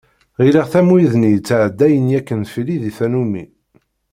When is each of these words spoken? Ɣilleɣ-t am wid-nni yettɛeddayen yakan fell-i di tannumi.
Ɣilleɣ-t 0.43 0.73
am 0.79 0.91
wid-nni 0.93 1.29
yettɛeddayen 1.31 2.11
yakan 2.13 2.43
fell-i 2.53 2.77
di 2.81 2.91
tannumi. 2.97 3.43